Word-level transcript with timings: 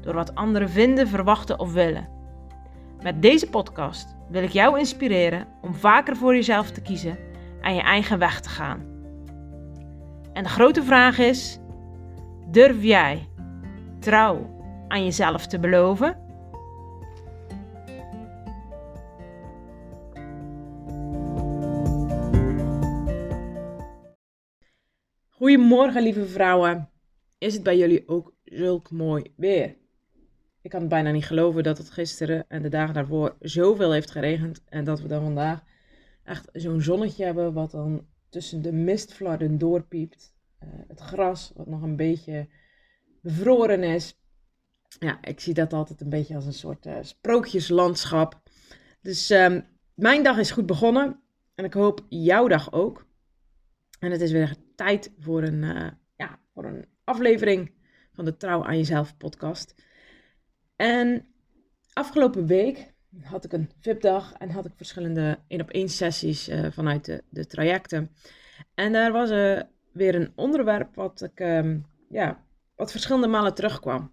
door 0.00 0.14
wat 0.14 0.34
anderen 0.34 0.70
vinden, 0.70 1.08
verwachten 1.08 1.58
of 1.58 1.72
willen. 1.72 2.08
Met 3.02 3.22
deze 3.22 3.48
podcast 3.48 4.16
wil 4.28 4.42
ik 4.42 4.50
jou 4.50 4.78
inspireren 4.78 5.46
om 5.62 5.74
vaker 5.74 6.16
voor 6.16 6.34
jezelf 6.34 6.70
te 6.70 6.82
kiezen 6.82 7.18
en 7.60 7.74
je 7.74 7.80
eigen 7.80 8.18
weg 8.18 8.40
te 8.40 8.48
gaan. 8.48 8.90
En 10.32 10.42
de 10.42 10.48
grote 10.48 10.82
vraag 10.82 11.18
is: 11.18 11.58
durf 12.50 12.82
jij 12.82 13.28
trouw 13.98 14.58
aan 14.88 15.04
jezelf 15.04 15.46
te 15.46 15.58
beloven? 15.58 16.28
Goedemorgen, 25.28 26.02
lieve 26.02 26.26
vrouwen. 26.26 26.90
Is 27.38 27.54
het 27.54 27.62
bij 27.62 27.78
jullie 27.78 28.08
ook 28.08 28.32
zulk 28.44 28.90
mooi 28.90 29.32
weer? 29.36 29.79
Ik 30.62 30.70
kan 30.70 30.80
het 30.80 30.88
bijna 30.88 31.10
niet 31.10 31.26
geloven 31.26 31.62
dat 31.62 31.78
het 31.78 31.90
gisteren 31.90 32.44
en 32.48 32.62
de 32.62 32.68
dagen 32.68 32.94
daarvoor 32.94 33.36
zoveel 33.40 33.92
heeft 33.92 34.10
geregend. 34.10 34.62
En 34.68 34.84
dat 34.84 35.00
we 35.00 35.08
dan 35.08 35.22
vandaag 35.22 35.62
echt 36.24 36.48
zo'n 36.52 36.80
zonnetje 36.80 37.24
hebben 37.24 37.52
wat 37.52 37.70
dan 37.70 38.06
tussen 38.28 38.62
de 38.62 38.72
mistvlarden 38.72 39.58
doorpiept. 39.58 40.34
Uh, 40.64 40.68
het 40.88 41.00
gras 41.00 41.52
wat 41.54 41.66
nog 41.66 41.82
een 41.82 41.96
beetje 41.96 42.48
bevroren 43.22 43.82
is. 43.82 44.18
Ja, 44.98 45.18
ik 45.22 45.40
zie 45.40 45.54
dat 45.54 45.72
altijd 45.72 46.00
een 46.00 46.08
beetje 46.08 46.34
als 46.34 46.46
een 46.46 46.52
soort 46.52 46.86
uh, 46.86 46.96
sprookjeslandschap. 47.00 48.40
Dus 49.00 49.30
um, 49.30 49.66
mijn 49.94 50.22
dag 50.22 50.38
is 50.38 50.50
goed 50.50 50.66
begonnen. 50.66 51.20
En 51.54 51.64
ik 51.64 51.74
hoop 51.74 52.06
jouw 52.08 52.48
dag 52.48 52.72
ook. 52.72 53.06
En 53.98 54.10
het 54.10 54.20
is 54.20 54.32
weer 54.32 54.56
tijd 54.74 55.12
voor 55.18 55.42
een, 55.42 55.62
uh, 55.62 55.88
ja, 56.16 56.38
voor 56.54 56.64
een 56.64 56.86
aflevering 57.04 57.72
van 58.12 58.24
de 58.24 58.36
Trouw 58.36 58.64
aan 58.64 58.76
Jezelf 58.76 59.16
podcast. 59.16 59.74
En 60.80 61.26
afgelopen 61.92 62.46
week 62.46 62.92
had 63.22 63.44
ik 63.44 63.52
een 63.52 63.70
VIP-dag 63.80 64.32
en 64.32 64.50
had 64.50 64.64
ik 64.64 64.72
verschillende 64.76 65.38
één 65.48 65.60
op 65.60 65.70
één 65.70 65.88
sessies 65.88 66.48
uh, 66.48 66.70
vanuit 66.70 67.04
de, 67.04 67.22
de, 67.28 67.46
trajecten. 67.46 68.10
En 68.74 68.92
daar 68.92 69.12
was 69.12 69.30
uh, 69.30 69.60
weer 69.92 70.14
een 70.14 70.32
onderwerp 70.34 70.94
wat 70.94 71.22
ik, 71.22 71.40
um, 71.40 71.86
ja, 72.08 72.44
wat 72.76 72.90
verschillende 72.90 73.26
malen 73.26 73.54
terugkwam. 73.54 74.12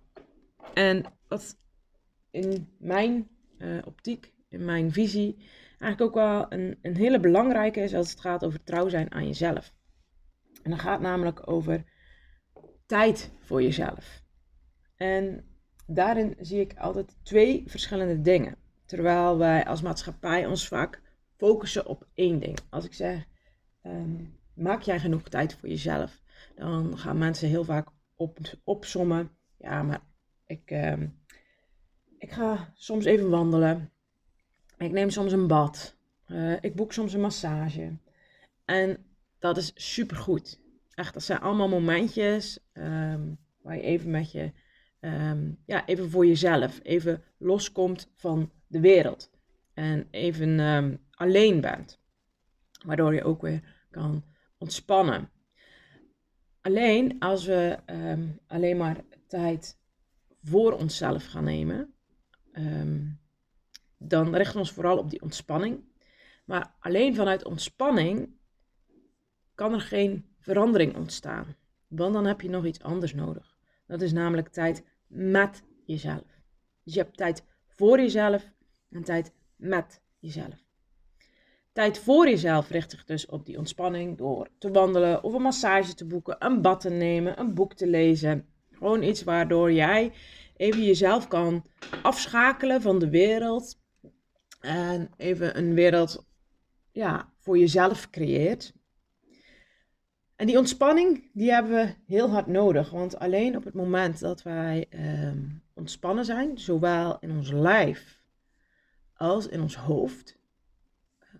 En 0.73 1.05
wat 1.27 1.57
in 2.31 2.69
mijn 2.79 3.27
uh, 3.57 3.77
optiek, 3.85 4.33
in 4.49 4.65
mijn 4.65 4.91
visie, 4.91 5.35
eigenlijk 5.79 6.01
ook 6.01 6.23
wel 6.23 6.45
een, 6.49 6.77
een 6.81 6.95
hele 6.95 7.19
belangrijke 7.19 7.79
is 7.79 7.93
als 7.93 8.09
het 8.09 8.19
gaat 8.19 8.45
over 8.45 8.63
trouw 8.63 8.89
zijn 8.89 9.11
aan 9.11 9.25
jezelf. 9.25 9.73
En 10.63 10.71
dat 10.71 10.79
gaat 10.79 11.01
namelijk 11.01 11.49
over 11.49 11.83
tijd 12.85 13.31
voor 13.39 13.61
jezelf. 13.61 14.23
En 14.95 15.45
daarin 15.87 16.35
zie 16.39 16.59
ik 16.59 16.77
altijd 16.77 17.17
twee 17.23 17.63
verschillende 17.65 18.21
dingen. 18.21 18.55
Terwijl 18.85 19.37
wij 19.37 19.65
als 19.65 19.81
maatschappij 19.81 20.45
ons 20.45 20.67
vaak 20.67 21.01
focussen 21.37 21.85
op 21.85 22.07
één 22.13 22.39
ding. 22.39 22.59
Als 22.69 22.85
ik 22.85 22.93
zeg, 22.93 23.25
um, 23.83 24.37
maak 24.53 24.81
jij 24.81 24.99
genoeg 24.99 25.29
tijd 25.29 25.53
voor 25.55 25.69
jezelf? 25.69 26.21
Dan 26.55 26.97
gaan 26.97 27.17
mensen 27.17 27.47
heel 27.47 27.63
vaak 27.63 27.87
op, 28.15 28.37
opsommen. 28.63 29.29
Ja, 29.57 29.83
maar 29.83 30.01
ik, 30.45 30.71
um, 30.71 31.19
ik 32.17 32.31
ga 32.31 32.71
soms 32.73 33.05
even 33.05 33.29
wandelen. 33.29 33.91
Ik 34.77 34.91
neem 34.91 35.09
soms 35.09 35.31
een 35.31 35.47
bad. 35.47 35.95
Uh, 36.27 36.57
ik 36.61 36.75
boek 36.75 36.93
soms 36.93 37.13
een 37.13 37.21
massage. 37.21 37.97
En 38.65 39.05
dat 39.39 39.57
is 39.57 39.71
supergoed. 39.75 40.59
Echt, 40.93 41.13
dat 41.13 41.23
zijn 41.23 41.39
allemaal 41.39 41.69
momentjes 41.69 42.59
um, 42.73 43.37
waar 43.61 43.75
je 43.75 43.81
even 43.81 44.09
met 44.09 44.31
je 44.31 44.51
um, 44.99 45.57
ja, 45.65 45.85
even 45.85 46.09
voor 46.09 46.25
jezelf, 46.25 46.79
even 46.83 47.23
loskomt 47.37 48.11
van 48.15 48.51
de 48.67 48.79
wereld. 48.79 49.31
En 49.73 50.07
even 50.11 50.59
um, 50.59 51.05
alleen 51.11 51.61
bent. 51.61 51.99
Waardoor 52.85 53.13
je 53.13 53.23
ook 53.23 53.41
weer 53.41 53.85
kan 53.89 54.23
ontspannen. 54.57 55.29
Alleen 56.61 57.19
als 57.19 57.45
we 57.45 57.77
um, 57.85 58.39
alleen 58.47 58.77
maar 58.77 59.03
tijd 59.27 59.79
voor 60.43 60.73
onszelf 60.73 61.25
gaan 61.25 61.43
nemen, 61.43 61.93
dan 63.97 64.35
richten 64.35 64.53
we 64.53 64.59
ons 64.59 64.71
vooral 64.71 64.97
op 64.97 65.09
die 65.09 65.21
ontspanning. 65.21 65.83
Maar 66.45 66.75
alleen 66.79 67.15
vanuit 67.15 67.45
ontspanning 67.45 68.35
kan 69.55 69.73
er 69.73 69.81
geen 69.81 70.35
verandering 70.39 70.95
ontstaan. 70.95 71.55
Want 71.87 72.13
dan 72.13 72.25
heb 72.25 72.41
je 72.41 72.49
nog 72.49 72.65
iets 72.65 72.81
anders 72.81 73.13
nodig. 73.13 73.56
Dat 73.87 74.01
is 74.01 74.11
namelijk 74.11 74.47
tijd 74.47 74.83
met 75.07 75.63
jezelf. 75.85 76.41
Dus 76.83 76.93
je 76.93 76.99
hebt 76.99 77.17
tijd 77.17 77.43
voor 77.67 77.99
jezelf 77.99 78.51
en 78.89 79.03
tijd 79.03 79.33
met 79.55 80.01
jezelf. 80.19 80.65
Tijd 81.73 81.99
voor 81.99 82.29
jezelf 82.29 82.69
richt 82.69 82.91
zich 82.91 83.03
dus 83.03 83.25
op 83.25 83.45
die 83.45 83.57
ontspanning 83.57 84.17
door 84.17 84.49
te 84.57 84.71
wandelen 84.71 85.23
of 85.23 85.33
een 85.33 85.41
massage 85.41 85.93
te 85.93 86.05
boeken, 86.05 86.35
een 86.39 86.61
bad 86.61 86.79
te 86.79 86.89
nemen, 86.89 87.39
een 87.39 87.53
boek 87.53 87.73
te 87.73 87.87
lezen. 87.87 88.47
Gewoon 88.71 89.03
iets 89.03 89.23
waardoor 89.23 89.71
jij 89.71 90.11
even 90.55 90.83
jezelf 90.83 91.27
kan 91.27 91.65
afschakelen 92.01 92.81
van 92.81 92.99
de 92.99 93.09
wereld 93.09 93.79
en 94.59 95.09
even 95.17 95.57
een 95.57 95.73
wereld 95.73 96.25
ja, 96.91 97.33
voor 97.37 97.57
jezelf 97.57 98.09
creëert. 98.09 98.73
En 100.37 100.47
die 100.47 100.57
ontspanning, 100.57 101.29
die 101.33 101.51
hebben 101.51 101.71
we 101.71 101.95
heel 102.05 102.29
hard 102.29 102.47
nodig. 102.47 102.89
Want 102.89 103.19
alleen 103.19 103.55
op 103.57 103.63
het 103.63 103.73
moment 103.73 104.19
dat 104.19 104.43
wij 104.43 104.85
uh, 104.89 105.31
ontspannen 105.73 106.25
zijn, 106.25 106.57
zowel 106.57 107.19
in 107.19 107.31
ons 107.31 107.51
lijf 107.51 108.21
als 109.13 109.47
in 109.47 109.61
ons 109.61 109.75
hoofd, 109.75 110.37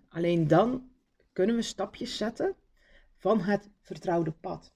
alleen 0.08 0.46
dan 0.46 0.90
kunnen 1.32 1.56
we 1.56 1.62
stapjes 1.62 2.16
zetten 2.16 2.54
van 3.16 3.40
het 3.40 3.70
vertrouwde 3.82 4.30
pad. 4.30 4.74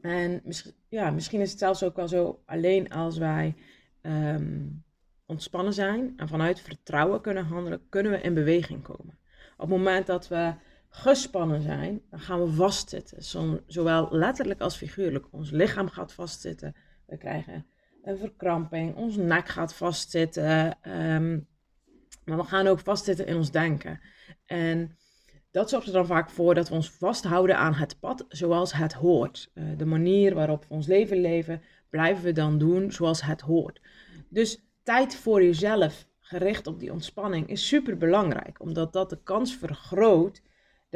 En 0.00 0.40
misschien, 0.44 0.74
ja, 0.88 1.10
misschien 1.10 1.40
is 1.40 1.50
het 1.50 1.58
zelfs 1.58 1.82
ook 1.82 1.96
wel 1.96 2.08
zo, 2.08 2.42
alleen 2.46 2.90
als 2.90 3.18
wij 3.18 3.54
um, 4.02 4.84
ontspannen 5.26 5.72
zijn 5.72 6.12
en 6.16 6.28
vanuit 6.28 6.60
vertrouwen 6.60 7.20
kunnen 7.20 7.44
handelen, 7.44 7.88
kunnen 7.88 8.12
we 8.12 8.20
in 8.20 8.34
beweging 8.34 8.82
komen. 8.82 9.18
Op 9.56 9.68
het 9.68 9.78
moment 9.78 10.06
dat 10.06 10.28
we 10.28 10.54
gespannen 10.96 11.62
zijn, 11.62 12.02
dan 12.10 12.20
gaan 12.20 12.40
we 12.44 12.52
vastzitten. 12.52 13.22
zowel 13.66 14.08
letterlijk 14.10 14.60
als 14.60 14.76
figuurlijk. 14.76 15.26
Ons 15.30 15.50
lichaam 15.50 15.88
gaat 15.88 16.12
vastzitten. 16.12 16.74
We 17.06 17.16
krijgen 17.16 17.66
een 18.02 18.18
verkramping. 18.18 18.96
Ons 18.96 19.16
nek 19.16 19.48
gaat 19.48 19.74
vastzitten. 19.74 20.78
Um, 21.14 21.46
maar 22.24 22.36
we 22.36 22.44
gaan 22.44 22.66
ook 22.66 22.80
vastzitten 22.80 23.26
in 23.26 23.36
ons 23.36 23.50
denken. 23.50 24.00
En 24.46 24.96
dat 25.50 25.70
zorgt 25.70 25.86
er 25.86 25.92
dan 25.92 26.06
vaak 26.06 26.30
voor 26.30 26.54
dat 26.54 26.68
we 26.68 26.74
ons 26.74 26.90
vasthouden 26.90 27.56
aan 27.56 27.74
het 27.74 28.00
pad 28.00 28.24
zoals 28.28 28.72
het 28.72 28.92
hoort. 28.92 29.50
Uh, 29.54 29.64
de 29.76 29.86
manier 29.86 30.34
waarop 30.34 30.64
we 30.68 30.74
ons 30.74 30.86
leven 30.86 31.20
leven, 31.20 31.62
blijven 31.90 32.24
we 32.24 32.32
dan 32.32 32.58
doen 32.58 32.92
zoals 32.92 33.22
het 33.22 33.40
hoort. 33.40 33.80
Dus 34.28 34.64
tijd 34.82 35.16
voor 35.16 35.42
jezelf, 35.42 36.06
gericht 36.20 36.66
op 36.66 36.80
die 36.80 36.92
ontspanning, 36.92 37.48
is 37.48 37.66
super 37.66 37.96
belangrijk. 37.96 38.60
Omdat 38.60 38.92
dat 38.92 39.10
de 39.10 39.22
kans 39.22 39.56
vergroot 39.56 40.42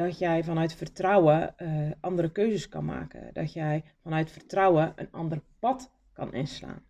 dat 0.05 0.19
jij 0.19 0.45
vanuit 0.45 0.75
vertrouwen 0.75 1.55
uh, 1.59 1.91
andere 2.01 2.33
keuzes 2.33 2.69
kan 2.69 2.85
maken. 2.85 3.31
Dat 3.33 3.53
jij 3.53 3.85
vanuit 4.03 4.31
vertrouwen 4.31 4.93
een 4.97 5.13
ander 5.13 5.43
pad 5.59 5.93
kan 6.13 6.33
inslaan. 6.33 6.83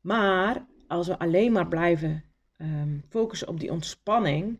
Maar 0.00 0.66
als 0.86 1.06
we 1.06 1.18
alleen 1.18 1.52
maar 1.52 1.68
blijven 1.68 2.24
um, 2.56 3.04
focussen 3.08 3.48
op 3.48 3.60
die 3.60 3.72
ontspanning, 3.72 4.58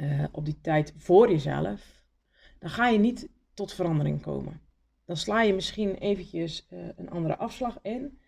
uh, 0.00 0.24
op 0.32 0.44
die 0.44 0.60
tijd 0.60 0.94
voor 0.96 1.30
jezelf, 1.30 2.04
dan 2.58 2.70
ga 2.70 2.88
je 2.88 2.98
niet 2.98 3.28
tot 3.54 3.72
verandering 3.72 4.22
komen. 4.22 4.60
Dan 5.04 5.16
sla 5.16 5.42
je 5.42 5.54
misschien 5.54 5.94
eventjes 5.94 6.66
uh, 6.70 6.88
een 6.96 7.10
andere 7.10 7.36
afslag 7.36 7.78
in. 7.82 8.18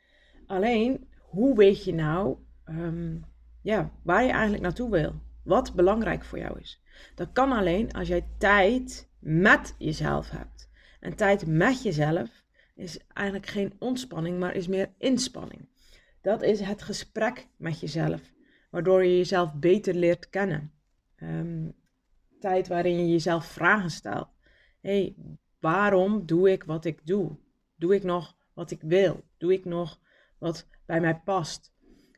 Alleen, 0.46 1.08
hoe 1.18 1.56
weet 1.56 1.84
je 1.84 1.94
nou 1.94 2.36
um, 2.64 3.24
ja, 3.62 3.90
waar 4.02 4.24
je 4.24 4.30
eigenlijk 4.30 4.62
naartoe 4.62 4.90
wil? 4.90 5.14
Wat 5.42 5.74
belangrijk 5.74 6.24
voor 6.24 6.38
jou 6.38 6.60
is? 6.60 6.83
Dat 7.14 7.32
kan 7.32 7.52
alleen 7.52 7.92
als 7.92 8.08
jij 8.08 8.26
tijd 8.38 9.08
met 9.18 9.74
jezelf 9.78 10.30
hebt. 10.30 10.68
En 11.00 11.16
tijd 11.16 11.46
met 11.46 11.82
jezelf 11.82 12.44
is 12.74 12.98
eigenlijk 13.12 13.48
geen 13.48 13.72
ontspanning, 13.78 14.38
maar 14.38 14.54
is 14.54 14.66
meer 14.66 14.92
inspanning. 14.98 15.68
Dat 16.20 16.42
is 16.42 16.60
het 16.60 16.82
gesprek 16.82 17.46
met 17.56 17.80
jezelf, 17.80 18.20
waardoor 18.70 19.04
je 19.04 19.16
jezelf 19.16 19.54
beter 19.54 19.94
leert 19.94 20.30
kennen. 20.30 20.72
Ehm, 21.16 21.68
tijd 22.40 22.68
waarin 22.68 22.98
je 22.98 23.10
jezelf 23.10 23.46
vragen 23.46 23.90
stelt. 23.90 24.28
hey, 24.80 25.14
waarom 25.60 26.26
doe 26.26 26.50
ik 26.50 26.64
wat 26.64 26.84
ik 26.84 27.06
doe? 27.06 27.36
Doe 27.76 27.94
ik 27.94 28.02
nog 28.02 28.36
wat 28.52 28.70
ik 28.70 28.80
wil? 28.82 29.24
Doe 29.38 29.52
ik 29.52 29.64
nog 29.64 30.00
wat 30.38 30.66
bij 30.86 31.00
mij 31.00 31.20
past? 31.24 31.72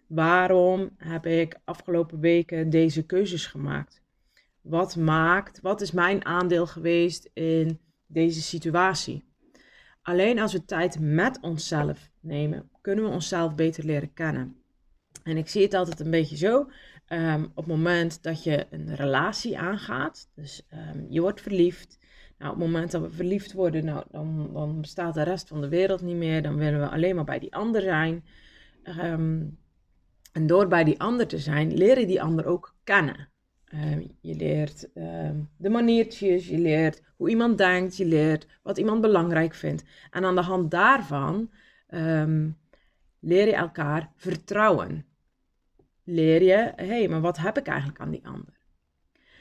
Waarom 0.07 0.91
heb 0.97 1.27
ik 1.27 1.61
afgelopen 1.65 2.21
weken 2.21 2.71
deze 2.71 3.07
keuzes 3.07 3.47
gemaakt? 3.47 4.03
Wat 4.69 4.97
maakt, 4.97 5.61
wat 5.61 5.81
is 5.81 5.91
mijn 5.91 6.25
aandeel 6.25 6.67
geweest 6.67 7.31
in 7.33 7.81
deze 8.07 8.43
situatie? 8.43 9.25
Alleen 10.03 10.39
als 10.39 10.53
we 10.53 10.65
tijd 10.65 11.01
met 11.01 11.39
onszelf 11.41 12.11
nemen, 12.21 12.71
kunnen 12.81 13.05
we 13.05 13.11
onszelf 13.11 13.55
beter 13.55 13.85
leren 13.85 14.13
kennen. 14.13 14.57
En 15.23 15.37
ik 15.37 15.49
zie 15.49 15.63
het 15.63 15.75
altijd 15.75 16.01
een 16.01 16.11
beetje 16.11 16.37
zo. 16.37 16.71
Um, 17.09 17.45
op 17.45 17.57
het 17.57 17.67
moment 17.67 18.23
dat 18.23 18.45
je 18.45 18.67
een 18.71 18.95
relatie 18.95 19.59
aangaat, 19.59 20.29
dus 20.35 20.63
um, 20.73 21.07
je 21.09 21.21
wordt 21.21 21.41
verliefd. 21.41 21.99
Nou, 22.39 22.53
op 22.53 22.59
het 22.59 22.67
moment 22.67 22.91
dat 22.91 23.03
we 23.03 23.11
verliefd 23.11 23.53
worden, 23.53 23.85
nou, 23.85 24.05
dan, 24.11 24.51
dan 24.53 24.81
bestaat 24.81 25.15
de 25.15 25.23
rest 25.23 25.49
van 25.49 25.61
de 25.61 25.69
wereld 25.69 26.03
niet 26.03 26.17
meer. 26.17 26.43
Dan 26.43 26.57
willen 26.57 26.81
we 26.81 26.89
alleen 26.89 27.15
maar 27.15 27.25
bij 27.25 27.39
die 27.39 27.55
ander 27.55 27.83
zijn. 27.83 28.25
Um, 28.85 29.59
en 30.33 30.47
door 30.47 30.69
bij 30.69 30.85
die 30.85 31.01
ander 31.01 31.27
te 31.27 31.39
zijn, 31.39 31.75
leer 31.75 32.01
je 32.01 32.07
die 32.07 32.23
ander 32.23 32.47
ook 32.47 32.75
kennen. 32.85 33.29
Um, 33.85 34.17
je 34.21 34.35
leert 34.35 34.89
um, 34.95 35.51
de 35.57 35.69
maniertjes, 35.69 36.49
je 36.49 36.59
leert 36.59 37.03
hoe 37.17 37.29
iemand 37.29 37.59
denkt, 37.59 37.97
je 37.97 38.05
leert 38.05 38.47
wat 38.63 38.79
iemand 38.79 39.01
belangrijk 39.01 39.55
vindt. 39.55 39.85
En 40.11 40.25
aan 40.25 40.35
de 40.35 40.41
hand 40.41 40.71
daarvan 40.71 41.51
um, 41.89 42.57
leer 43.21 43.47
je 43.47 43.55
elkaar 43.55 44.13
vertrouwen. 44.17 45.07
Leer 46.05 46.43
je, 46.43 46.73
hé, 46.77 46.87
hey, 46.87 47.09
maar 47.09 47.21
wat 47.21 47.37
heb 47.37 47.59
ik 47.59 47.67
eigenlijk 47.67 48.01
aan 48.01 48.11
die 48.11 48.27
ander? 48.27 48.59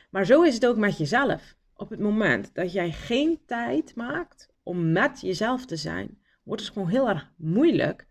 Maar 0.10 0.26
zo 0.26 0.42
is 0.42 0.54
het 0.54 0.66
ook 0.66 0.78
met 0.78 0.98
jezelf. 0.98 1.56
Op 1.76 1.90
het 1.90 2.00
moment 2.00 2.54
dat 2.54 2.72
jij 2.72 2.92
geen 2.92 3.40
tijd 3.46 3.96
maakt 3.96 4.54
om 4.64 4.92
met 4.92 5.22
jezelf 5.22 5.66
te 5.66 5.76
zijn, 5.76 6.18
wordt 6.44 6.62
het 6.62 6.72
gewoon 6.72 6.90
heel 6.90 7.10
erg 7.10 7.32
moeilijk 7.38 8.08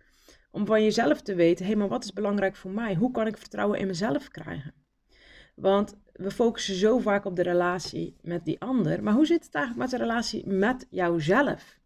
om 0.50 0.66
van 0.66 0.82
jezelf 0.82 1.20
te 1.22 1.34
weten, 1.34 1.64
hé, 1.64 1.70
hey, 1.70 1.80
maar 1.80 1.88
wat 1.88 2.04
is 2.04 2.12
belangrijk 2.12 2.56
voor 2.56 2.70
mij? 2.70 2.94
Hoe 2.94 3.10
kan 3.10 3.26
ik 3.26 3.38
vertrouwen 3.38 3.78
in 3.78 3.86
mezelf 3.86 4.28
krijgen? 4.28 4.83
Want 5.54 5.96
we 6.12 6.30
focussen 6.30 6.74
zo 6.74 6.98
vaak 6.98 7.24
op 7.24 7.36
de 7.36 7.42
relatie 7.42 8.16
met 8.22 8.44
die 8.44 8.60
ander. 8.60 9.02
Maar 9.02 9.14
hoe 9.14 9.26
zit 9.26 9.44
het 9.44 9.54
eigenlijk 9.54 9.90
met 9.90 9.98
de 10.00 10.06
relatie 10.06 10.46
met 10.46 10.86
jouzelf? 10.90 11.78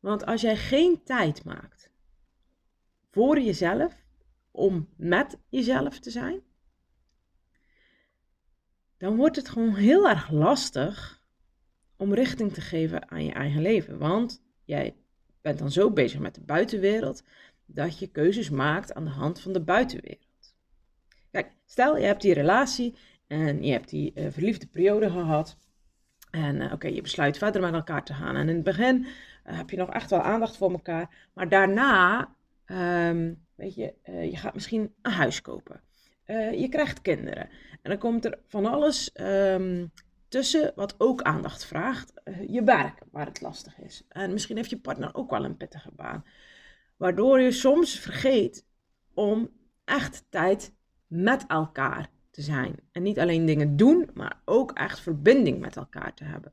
Want 0.00 0.26
als 0.26 0.40
jij 0.40 0.56
geen 0.56 1.02
tijd 1.04 1.44
maakt 1.44 1.90
voor 3.10 3.40
jezelf, 3.40 4.06
om 4.50 4.88
met 4.96 5.38
jezelf 5.48 5.98
te 5.98 6.10
zijn, 6.10 6.40
dan 8.96 9.16
wordt 9.16 9.36
het 9.36 9.48
gewoon 9.48 9.74
heel 9.74 10.08
erg 10.08 10.30
lastig 10.30 11.22
om 11.96 12.14
richting 12.14 12.52
te 12.52 12.60
geven 12.60 13.10
aan 13.10 13.24
je 13.24 13.32
eigen 13.32 13.62
leven. 13.62 13.98
Want 13.98 14.42
jij 14.64 14.96
bent 15.40 15.58
dan 15.58 15.70
zo 15.70 15.90
bezig 15.90 16.20
met 16.20 16.34
de 16.34 16.40
buitenwereld 16.40 17.22
dat 17.66 17.98
je 17.98 18.06
keuzes 18.06 18.50
maakt 18.50 18.94
aan 18.94 19.04
de 19.04 19.10
hand 19.10 19.40
van 19.40 19.52
de 19.52 19.60
buitenwereld. 19.60 20.27
Kijk, 21.30 21.52
stel 21.64 21.96
je 21.96 22.06
hebt 22.06 22.22
die 22.22 22.34
relatie 22.34 22.94
en 23.26 23.62
je 23.62 23.72
hebt 23.72 23.88
die 23.88 24.12
uh, 24.14 24.26
verliefde 24.30 24.66
periode 24.66 25.10
gehad. 25.10 25.56
En 26.30 26.56
uh, 26.56 26.72
oké, 26.72 26.88
je 26.88 27.02
besluit 27.02 27.38
verder 27.38 27.60
met 27.60 27.72
elkaar 27.72 28.04
te 28.04 28.14
gaan. 28.14 28.36
En 28.36 28.48
in 28.48 28.54
het 28.54 28.64
begin 28.64 29.06
uh, 29.06 29.56
heb 29.56 29.70
je 29.70 29.76
nog 29.76 29.90
echt 29.90 30.10
wel 30.10 30.22
aandacht 30.22 30.56
voor 30.56 30.70
elkaar. 30.70 31.28
Maar 31.32 31.48
daarna, 31.48 32.28
um, 32.66 33.46
weet 33.54 33.74
je, 33.74 33.94
je 34.04 34.36
gaat 34.36 34.54
misschien 34.54 34.94
een 35.02 35.12
huis 35.12 35.40
kopen. 35.40 35.80
je 36.52 36.66
krijgt 36.70 37.02
kinderen. 37.02 37.48
En 37.82 37.90
dan 37.90 37.98
komt 37.98 38.24
er 38.24 38.38
van 38.46 38.66
alles 38.66 39.10
um, 39.20 39.92
tussen 40.28 40.72
wat 40.74 40.94
ook 40.98 41.22
aandacht 41.22 41.64
vraagt. 41.64 42.12
je 42.46 42.62
werk, 42.62 42.98
waar 43.10 43.26
het 43.26 43.40
lastig 43.40 43.78
is. 43.78 44.04
En 44.08 44.32
misschien 44.32 44.56
heeft 44.56 44.70
je 44.70 44.78
partner 44.80 45.14
ook 45.14 45.30
wel 45.30 45.44
een 45.44 45.56
pittige 45.56 45.90
baan. 45.92 46.24
Waardoor 46.96 47.40
je 47.40 47.52
soms 47.52 47.98
vergeet 47.98 48.66
om 49.14 49.50
echt 49.84 50.24
tijd 50.28 50.76
met 51.08 51.44
elkaar 51.46 52.10
te 52.30 52.42
zijn. 52.42 52.76
En 52.92 53.02
niet 53.02 53.18
alleen 53.18 53.46
dingen 53.46 53.76
doen, 53.76 54.10
maar 54.14 54.40
ook 54.44 54.72
echt 54.72 55.00
verbinding 55.00 55.60
met 55.60 55.76
elkaar 55.76 56.14
te 56.14 56.24
hebben. 56.24 56.52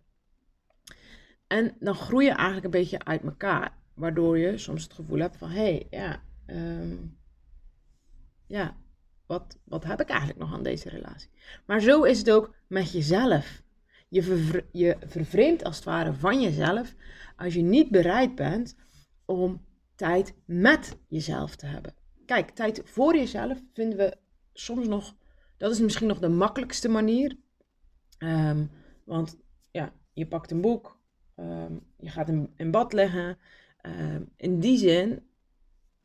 En 1.48 1.76
dan 1.80 1.96
groei 1.96 2.26
je 2.26 2.32
eigenlijk 2.32 2.66
een 2.66 2.82
beetje 2.82 3.04
uit 3.04 3.24
elkaar. 3.24 3.78
Waardoor 3.94 4.38
je 4.38 4.58
soms 4.58 4.84
het 4.84 4.94
gevoel 4.94 5.20
hebt 5.20 5.38
van, 5.38 5.50
hé, 5.50 5.62
hey, 5.62 5.88
ja, 5.90 6.22
um, 6.48 7.18
ja 8.48 8.76
wat, 9.26 9.58
wat 9.64 9.84
heb 9.84 10.02
ik 10.02 10.10
eigenlijk 10.10 10.40
nog 10.40 10.54
aan 10.54 10.64
deze 10.64 10.90
relatie? 10.90 11.30
Maar 11.66 11.80
zo 11.80 12.04
is 12.04 12.18
het 12.18 12.32
ook 12.32 12.56
met 12.68 12.92
jezelf. 12.92 13.64
Je, 14.08 14.64
je 14.72 14.98
vervreemdt 15.06 15.64
als 15.64 15.76
het 15.76 15.86
ware 15.86 16.14
van 16.14 16.42
jezelf 16.42 16.96
als 17.36 17.54
je 17.54 17.62
niet 17.62 17.90
bereid 17.90 18.36
bent 18.36 18.76
om 19.26 19.66
tijd 19.96 20.34
met 20.46 20.98
jezelf 21.08 21.56
te 21.56 21.66
hebben. 21.66 21.94
Kijk, 22.26 22.50
tijd 22.50 22.82
voor 22.84 23.16
jezelf 23.16 23.62
vinden 23.74 23.98
we 23.98 24.18
soms 24.56 24.88
nog, 24.88 25.16
dat 25.58 25.72
is 25.72 25.80
misschien 25.80 26.08
nog 26.08 26.20
de 26.20 26.30
makkelijkste 26.30 26.90
manier. 26.90 27.38
Um, 28.20 28.70
want 29.04 29.38
ja, 29.72 29.94
je 30.14 30.28
pakt 30.28 30.52
een 30.52 30.62
boek, 30.62 31.00
um, 31.36 31.82
je 32.00 32.10
gaat 32.10 32.30
in, 32.30 32.54
in 32.56 32.72
bad 32.72 32.94
leggen. 32.94 33.38
Um, 33.82 34.30
in 34.36 34.60
die 34.60 34.78
zin 34.78 35.24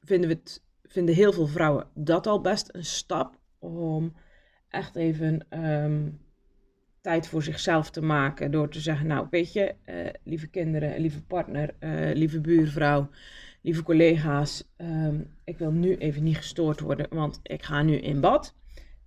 vinden, 0.00 0.28
we 0.28 0.34
het, 0.34 0.64
vinden 0.82 1.14
heel 1.14 1.32
veel 1.32 1.46
vrouwen 1.46 1.86
dat 1.94 2.26
al 2.26 2.40
best 2.40 2.74
een 2.74 2.84
stap 2.84 3.38
om 3.58 4.16
echt 4.68 4.96
even 4.96 5.46
tijd 7.00 7.28
voor 7.28 7.42
zichzelf 7.42 7.90
te 7.90 8.02
maken. 8.02 8.50
Door 8.50 8.68
te 8.68 8.80
zeggen, 8.80 9.06
nou 9.06 9.26
weet 9.30 9.52
je, 9.52 9.74
uh, 9.86 10.08
lieve 10.24 10.46
kinderen, 10.46 11.00
lieve 11.00 11.22
partner, 11.22 11.74
uh, 11.80 12.14
lieve 12.14 12.40
buurvrouw 12.40 13.10
lieve 13.60 13.82
collega's, 13.82 14.72
ehm, 14.76 15.20
ik 15.44 15.58
wil 15.58 15.70
nu 15.70 15.96
even 15.96 16.22
niet 16.22 16.36
gestoord 16.36 16.80
worden, 16.80 17.06
want 17.10 17.40
ik 17.42 17.62
ga 17.62 17.82
nu 17.82 17.96
in 17.96 18.20
bad. 18.20 18.54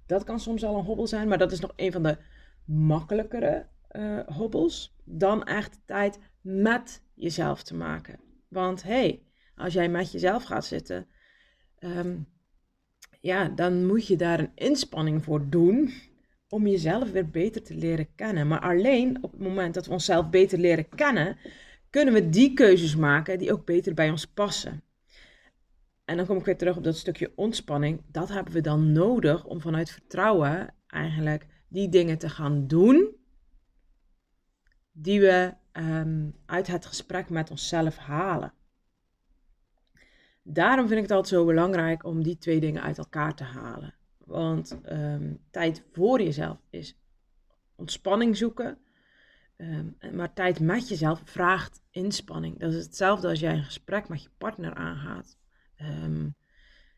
Dat 0.06 0.24
kan 0.24 0.40
soms 0.40 0.64
al 0.64 0.78
een 0.78 0.86
hobbel 0.86 1.08
zijn, 1.08 1.28
maar 1.28 1.38
dat 1.38 1.52
is 1.52 1.60
nog 1.60 1.74
een 1.76 1.92
van 1.92 2.04
de 2.04 2.18
makkelijkere 2.66 3.68
uh, 3.92 4.20
hobbels. 4.26 4.96
Dan 5.04 5.44
echt 5.44 5.82
tijd 5.86 6.20
met 6.42 7.04
jezelf 7.14 7.64
te 7.64 7.76
maken. 7.76 8.20
Want 8.48 8.84
hey, 8.84 9.22
als 9.56 9.74
jij 9.74 9.90
met 9.90 10.12
jezelf 10.12 10.44
gaat 10.44 10.66
zitten, 10.66 11.08
um, 11.80 12.28
ja, 13.22 13.50
dan 13.50 13.86
moet 13.86 14.08
je 14.08 14.16
daar 14.16 14.40
een 14.40 14.52
inspanning 14.56 15.24
voor 15.24 15.50
doen 15.50 15.94
om 16.50 16.68
jezelf 16.68 17.12
weer 17.12 17.30
beter 17.30 17.64
te 17.64 17.76
leren 17.76 18.16
kennen. 18.16 18.48
Maar 18.48 18.60
alleen 18.60 19.18
op 19.22 19.32
het 19.32 19.42
moment 19.42 19.74
dat 19.74 19.86
we 19.86 19.92
onszelf 19.92 20.30
beter 20.30 20.60
leren 20.60 20.90
kennen, 20.90 21.38
kunnen 21.94 22.14
we 22.14 22.30
die 22.30 22.54
keuzes 22.54 22.96
maken 22.96 23.38
die 23.38 23.54
ook 23.54 23.66
beter 23.66 23.94
bij 23.94 24.10
ons 24.10 24.26
passen. 24.26 24.84
En 26.06 26.18
dan 26.18 26.26
kom 26.26 26.38
ik 26.38 26.46
weer 26.46 26.58
terug 26.58 26.78
op 26.78 26.84
dat 26.84 26.98
stukje 26.98 27.32
ontspanning. 27.36 28.02
Dat 28.12 28.30
hebben 28.30 28.54
we 28.54 28.62
dan 28.62 28.92
nodig 28.92 29.46
om 29.46 29.62
vanuit 29.62 29.92
vertrouwen 29.92 30.74
eigenlijk 30.88 31.48
die 31.68 31.90
dingen 31.90 32.18
te 32.18 32.30
gaan 32.30 32.68
doen 32.68 33.16
die 34.92 35.20
we 35.20 35.54
um, 35.74 36.36
uit 36.46 36.68
het 36.68 36.86
gesprek 36.86 37.30
met 37.30 37.50
onszelf 37.50 37.98
halen. 37.98 38.54
Daarom 40.44 40.88
vind 40.88 40.98
ik 40.98 41.08
het 41.08 41.16
altijd 41.16 41.36
zo 41.36 41.46
belangrijk 41.46 42.04
om 42.04 42.24
die 42.24 42.38
twee 42.38 42.60
dingen 42.60 42.82
uit 42.82 42.98
elkaar 42.98 43.36
te 43.36 43.44
halen. 43.44 43.94
Want 44.18 44.80
um, 44.92 45.40
tijd 45.52 45.84
voor 45.92 46.22
jezelf 46.22 46.58
is 46.70 46.98
ontspanning 47.76 48.38
zoeken. 48.38 48.78
Um, 49.58 49.98
maar 50.12 50.34
tijd 50.34 50.60
met 50.60 50.88
jezelf 50.88 51.22
vraagt 51.26 51.82
inspanning. 51.92 52.60
Dat 52.60 52.74
is 52.74 52.86
hetzelfde 52.86 53.28
als 53.28 53.40
jij 53.40 53.54
een 53.54 53.64
gesprek 53.64 54.08
met 54.08 54.24
je 54.24 54.30
partner 54.38 54.74
aangaat. 54.74 55.38
Um, 55.82 56.36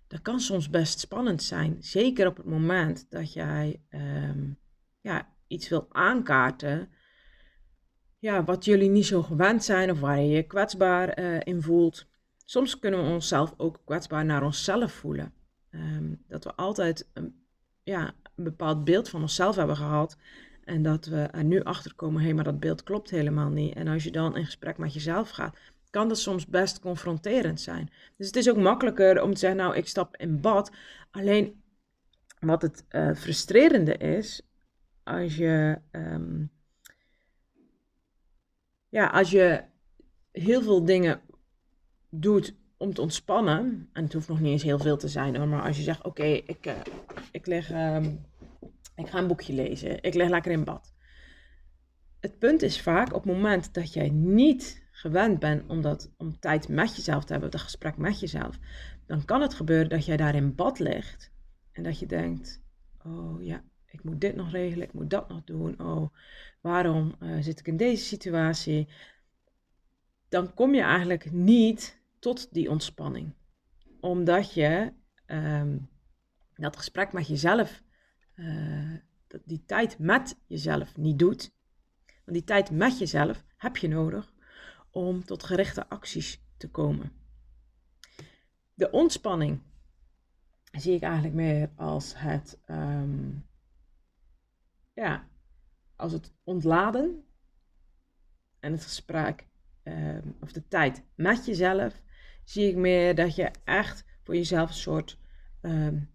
dat 0.08 0.22
kan 0.22 0.40
soms 0.40 0.70
best 0.70 1.00
spannend 1.00 1.44
zijn. 1.44 1.78
Zeker 1.80 2.28
op 2.28 2.38
het 2.38 2.46
moment 2.46 3.06
dat 3.10 3.34
jij 3.34 3.82
um, 3.90 4.58
ja, 5.02 5.34
iets 5.48 5.70
wil 5.70 5.86
aankaarten. 5.90 6.90
Ja, 8.20 8.44
wat 8.44 8.66
jullie 8.66 8.90
niet 8.90 9.06
zo 9.06 9.24
gewend 9.24 9.64
zijn 9.64 9.92
of 9.92 10.00
waar 10.00 10.20
je 10.20 10.28
je 10.28 10.44
kwetsbaar 10.44 11.20
uh, 11.20 11.40
in 11.44 11.62
voelt. 11.62 12.08
Soms 12.46 12.80
kunnen 12.80 13.06
we 13.06 13.14
onszelf 13.14 13.54
ook 13.58 13.82
kwetsbaar 13.86 14.26
naar 14.26 14.44
onszelf 14.44 14.92
voelen. 14.92 15.34
dat 16.28 16.44
we 16.44 16.56
altijd 16.56 17.10
een, 17.14 17.46
ja, 17.84 18.14
een 18.36 18.44
bepaald 18.44 18.84
beeld 18.84 19.10
van 19.10 19.22
onszelf 19.22 19.56
hebben 19.56 19.76
gehad. 19.76 20.18
En 20.66 20.84
dat 20.84 21.06
we 21.06 21.18
er 21.22 21.44
nu 21.44 21.64
achter 21.64 21.96
komen, 21.96 22.22
hé, 22.22 22.34
maar 22.34 22.44
dat 22.44 22.60
beeld 22.60 22.84
klopt 22.84 23.10
helemaal 23.10 23.50
niet. 23.50 23.76
En 23.76 23.88
als 23.88 24.04
je 24.04 24.12
dan 24.12 24.36
in 24.36 24.46
gesprek 24.46 24.78
met 24.78 24.94
jezelf 24.94 25.30
gaat, 25.30 25.58
kan 25.90 26.08
dat 26.08 26.20
soms 26.20 26.46
best 26.46 26.80
confronterend 26.80 27.62
zijn. 27.62 27.90
Dus 28.18 28.28
het 28.28 28.36
is 28.36 28.50
ook 28.50 28.58
makkelijker 28.58 29.22
om 29.22 29.34
te 29.34 29.40
zeggen, 29.40 29.60
nou, 29.60 29.76
ik 29.76 29.88
stap 29.88 30.18
in 30.18 30.42
bad. 30.42 30.72
Alleen 31.12 31.64
wat 32.40 32.62
het 32.62 32.86
uh, 32.92 33.14
frustrerende 33.14 33.98
is, 33.98 34.42
als 35.04 35.36
je, 35.36 35.82
um, 35.92 36.52
ja, 38.90 39.08
als 39.08 39.32
je 39.32 39.64
heel 40.32 40.62
veel 40.62 40.86
dingen 40.86 41.22
doet 42.10 42.56
om 42.78 42.94
te 42.94 43.02
ontspannen, 43.02 43.90
en 43.94 44.04
het 44.04 44.14
hoeft 44.14 44.28
nog 44.28 44.40
niet 44.40 44.52
eens 44.52 44.64
heel 44.64 44.80
veel 44.80 44.98
te 44.98 45.08
zijn 45.08 45.50
maar 45.50 45.62
als 45.62 45.78
je 45.78 45.84
zegt: 45.84 46.04
Oké, 46.04 46.26
ik, 46.26 46.66
uh, 46.66 46.74
ik, 47.32 47.46
leg, 47.46 47.72
ehm, 47.72 48.16
ik 48.96 49.08
ga 49.08 49.18
een 49.18 49.28
boekje 49.28 49.54
lezen, 49.54 50.04
ik 50.04 50.14
leg 50.14 50.30
lekker 50.30 50.52
in 50.52 50.64
bad. 50.64 50.94
Het 52.20 52.40
punt 52.40 52.62
is 52.62 52.82
vaak 52.82 53.14
op 53.14 53.24
het 53.24 53.34
moment 53.34 53.74
dat 53.74 53.94
jij 53.94 54.10
niet 54.10 54.84
gewend 54.92 55.40
bent 55.40 55.70
om, 55.70 55.82
dat, 55.82 56.14
om 56.18 56.40
tijd 56.40 56.68
met 56.68 56.96
jezelf 56.96 57.26
te 57.26 57.32
hebben, 57.32 57.52
dat 57.52 57.62
gesprek 57.62 57.98
met 57.98 58.20
jezelf, 58.20 58.60
dan 59.06 59.26
kan 59.26 59.42
het 59.42 59.54
gebeuren 59.54 59.90
dat 59.90 60.06
jij 60.06 60.18
daar 60.18 60.36
in 60.36 60.56
bad 60.56 60.80
ligt 60.80 61.32
en 61.72 61.84
dat 61.84 62.00
je 62.00 62.06
denkt: 62.06 62.64
Oh 63.04 63.44
ja, 63.44 63.64
ik 63.86 64.04
moet 64.04 64.22
dit 64.22 64.36
nog 64.36 64.52
regelen, 64.52 64.88
ik 64.88 64.94
moet 64.94 65.10
dat 65.10 65.30
nog 65.30 65.44
doen. 65.44 65.80
Oh, 65.80 66.10
waarom 66.62 67.16
uh, 67.20 67.38
zit 67.42 67.60
ik 67.60 67.68
in 67.68 67.78
deze 67.78 68.04
situatie? 68.04 68.88
Dan 70.30 70.54
kom 70.54 70.74
je 70.74 70.82
eigenlijk 70.82 71.32
niet 71.32 72.02
tot 72.20 72.54
die 72.54 72.70
ontspanning. 72.70 73.34
Omdat 74.00 74.54
je 74.54 74.94
um, 75.28 75.90
dat 76.56 76.78
gesprek 76.78 77.14
met 77.14 77.28
jezelf, 77.28 77.84
uh, 78.36 78.94
die 79.44 79.64
tijd 79.66 80.00
met 80.00 80.38
jezelf 80.46 80.98
niet 80.98 81.20
doet. 81.20 81.54
Want 82.06 82.38
die 82.38 82.44
tijd 82.44 82.72
met 82.72 83.00
jezelf 83.00 83.44
heb 83.58 83.78
je 83.78 83.88
nodig 83.88 84.34
om 84.92 85.26
tot 85.26 85.44
gerichte 85.44 85.90
acties 85.90 86.42
te 86.58 86.70
komen. 86.70 87.12
De 88.74 88.92
ontspanning 88.92 89.62
zie 90.72 90.94
ik 90.94 91.02
eigenlijk 91.02 91.34
meer 91.34 91.70
als 91.76 92.14
het, 92.18 92.60
um, 92.68 93.46
ja, 94.94 95.28
als 95.96 96.12
het 96.12 96.34
ontladen 96.44 97.24
en 98.60 98.72
het 98.72 98.84
gesprek 98.84 99.48
um, 99.84 100.36
of 100.40 100.52
de 100.52 100.68
tijd 100.68 101.04
met 101.16 101.46
jezelf 101.46 102.02
zie 102.44 102.70
ik 102.70 102.76
meer 102.76 103.16
dat 103.16 103.36
je 103.36 103.52
echt 103.64 104.06
voor 104.24 104.36
jezelf 104.36 104.70
een 104.70 104.76
soort 104.76 105.18
um, 105.62 106.15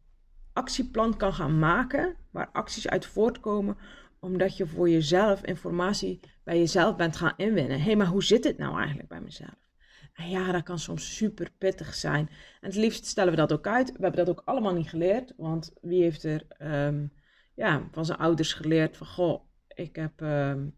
actieplan 0.61 1.17
kan 1.17 1.33
gaan 1.33 1.59
maken, 1.59 2.17
waar 2.31 2.51
acties 2.53 2.89
uit 2.89 3.07
voortkomen, 3.07 3.77
omdat 4.21 4.57
je 4.57 4.67
voor 4.67 4.91
jezelf 4.91 5.45
informatie 5.45 6.21
bij 6.45 6.59
jezelf 6.59 6.97
bent 6.97 7.17
gaan 7.17 7.33
inwinnen. 7.37 7.79
Hé, 7.79 7.85
hey, 7.85 7.97
maar 7.97 8.07
hoe 8.07 8.25
zit 8.25 8.45
het 8.45 8.59
nou 8.59 8.79
eigenlijk 8.79 9.09
bij 9.09 9.21
mezelf? 9.21 9.69
En 10.13 10.29
ja, 10.29 10.53
dat 10.53 10.63
kan 10.63 10.79
soms 10.79 11.17
super 11.17 11.51
pittig 11.59 11.95
zijn. 11.95 12.29
En 12.61 12.69
het 12.69 12.75
liefst 12.75 13.05
stellen 13.07 13.31
we 13.31 13.37
dat 13.37 13.53
ook 13.53 13.67
uit. 13.67 13.87
We 13.87 14.03
hebben 14.03 14.25
dat 14.25 14.37
ook 14.37 14.43
allemaal 14.45 14.75
niet 14.75 14.89
geleerd, 14.89 15.33
want 15.37 15.73
wie 15.81 16.03
heeft 16.03 16.25
er 16.25 16.47
um, 16.87 17.13
ja, 17.55 17.89
van 17.93 18.05
zijn 18.05 18.19
ouders 18.19 18.53
geleerd 18.53 18.97
van, 18.97 19.07
goh, 19.07 19.41
ik 19.69 19.97
heb, 19.97 20.21
um, 20.21 20.77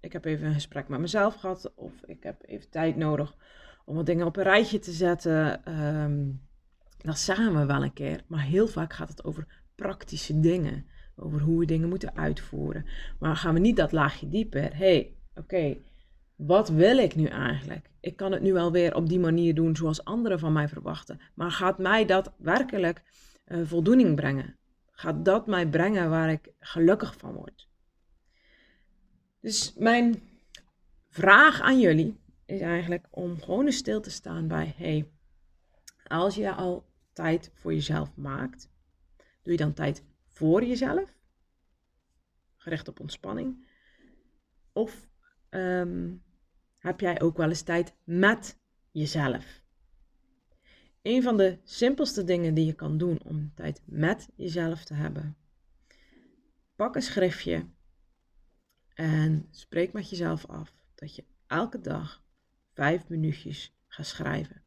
ik 0.00 0.12
heb 0.12 0.24
even 0.24 0.46
een 0.46 0.54
gesprek 0.54 0.88
met 0.88 1.00
mezelf 1.00 1.34
gehad, 1.34 1.72
of 1.74 1.92
ik 2.04 2.22
heb 2.22 2.42
even 2.46 2.70
tijd 2.70 2.96
nodig 2.96 3.36
om 3.84 3.94
wat 3.94 4.06
dingen 4.06 4.26
op 4.26 4.36
een 4.36 4.42
rijtje 4.42 4.78
te 4.78 4.92
zetten. 4.92 5.62
Um, 6.02 6.45
dat 7.06 7.18
zeggen 7.18 7.58
we 7.58 7.66
wel 7.66 7.82
een 7.82 7.92
keer, 7.92 8.24
maar 8.26 8.42
heel 8.42 8.68
vaak 8.68 8.92
gaat 8.92 9.08
het 9.08 9.24
over 9.24 9.46
praktische 9.74 10.40
dingen. 10.40 10.86
Over 11.16 11.40
hoe 11.40 11.58
we 11.58 11.66
dingen 11.66 11.88
moeten 11.88 12.16
uitvoeren. 12.16 12.86
Maar 13.18 13.36
gaan 13.36 13.54
we 13.54 13.60
niet 13.60 13.76
dat 13.76 13.92
laagje 13.92 14.28
dieper. 14.28 14.76
Hey, 14.76 15.14
oké, 15.34 15.76
wat 16.36 16.68
wil 16.68 16.98
ik 16.98 17.14
nu 17.14 17.26
eigenlijk? 17.26 17.90
Ik 18.00 18.16
kan 18.16 18.32
het 18.32 18.42
nu 18.42 18.56
alweer 18.56 18.94
op 18.94 19.08
die 19.08 19.18
manier 19.18 19.54
doen 19.54 19.76
zoals 19.76 20.04
anderen 20.04 20.38
van 20.38 20.52
mij 20.52 20.68
verwachten. 20.68 21.20
Maar 21.34 21.50
gaat 21.50 21.78
mij 21.78 22.04
dat 22.04 22.32
werkelijk 22.36 23.02
uh, 23.46 23.66
voldoening 23.66 24.16
brengen? 24.16 24.56
Gaat 24.90 25.24
dat 25.24 25.46
mij 25.46 25.68
brengen 25.68 26.10
waar 26.10 26.30
ik 26.30 26.52
gelukkig 26.58 27.16
van 27.16 27.32
word? 27.32 27.68
Dus 29.40 29.74
mijn 29.78 30.22
vraag 31.08 31.60
aan 31.60 31.80
jullie 31.80 32.20
is 32.46 32.60
eigenlijk 32.60 33.06
om 33.10 33.40
gewoon 33.40 33.66
eens 33.66 33.76
stil 33.76 34.00
te 34.00 34.10
staan 34.10 34.48
bij: 34.48 34.74
hey, 34.76 35.10
als 36.06 36.34
je 36.34 36.54
al 36.54 36.85
tijd 37.16 37.50
voor 37.54 37.74
jezelf 37.74 38.16
maakt, 38.16 38.70
doe 39.42 39.52
je 39.52 39.56
dan 39.56 39.72
tijd 39.72 40.04
voor 40.28 40.64
jezelf, 40.64 41.16
gericht 42.56 42.88
op 42.88 43.00
ontspanning, 43.00 43.66
of 44.72 45.08
um, 45.50 46.22
heb 46.78 47.00
jij 47.00 47.20
ook 47.20 47.36
wel 47.36 47.48
eens 47.48 47.62
tijd 47.62 47.94
met 48.04 48.58
jezelf? 48.90 49.62
Een 51.02 51.22
van 51.22 51.36
de 51.36 51.58
simpelste 51.64 52.24
dingen 52.24 52.54
die 52.54 52.66
je 52.66 52.74
kan 52.74 52.98
doen 52.98 53.22
om 53.22 53.52
tijd 53.54 53.82
met 53.84 54.28
jezelf 54.34 54.84
te 54.84 54.94
hebben. 54.94 55.36
Pak 56.74 56.94
een 56.94 57.02
schriftje 57.02 57.66
en 58.94 59.48
spreek 59.50 59.92
met 59.92 60.10
jezelf 60.10 60.46
af 60.46 60.74
dat 60.94 61.16
je 61.16 61.24
elke 61.46 61.80
dag 61.80 62.24
vijf 62.74 63.08
minuutjes 63.08 63.76
gaat 63.86 64.06
schrijven. 64.06 64.65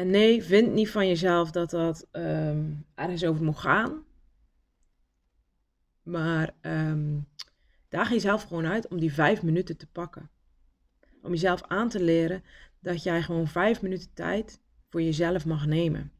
En 0.00 0.10
nee, 0.10 0.44
vind 0.44 0.72
niet 0.72 0.90
van 0.90 1.08
jezelf 1.08 1.50
dat 1.50 1.70
dat 1.70 2.06
um, 2.12 2.86
ergens 2.94 3.24
over 3.24 3.44
moet 3.44 3.58
gaan. 3.58 4.04
Maar 6.02 6.54
um, 6.62 7.28
daag 7.88 8.10
jezelf 8.10 8.42
gewoon 8.42 8.66
uit 8.66 8.88
om 8.88 9.00
die 9.00 9.12
vijf 9.12 9.42
minuten 9.42 9.76
te 9.76 9.86
pakken. 9.86 10.30
Om 11.22 11.30
jezelf 11.30 11.62
aan 11.62 11.88
te 11.88 12.02
leren 12.02 12.42
dat 12.78 13.02
jij 13.02 13.22
gewoon 13.22 13.46
vijf 13.46 13.82
minuten 13.82 14.12
tijd 14.14 14.60
voor 14.88 15.02
jezelf 15.02 15.46
mag 15.46 15.66
nemen. 15.66 16.12